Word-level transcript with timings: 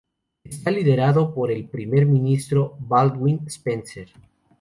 Está 0.43 0.71
liderado 0.71 1.31
por 1.31 1.51
el 1.51 1.69
Primer 1.69 2.07
Ministro 2.07 2.75
Baldwin 2.79 3.41
Spencer. 3.47 4.09